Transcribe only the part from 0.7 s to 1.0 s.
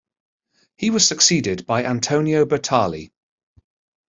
He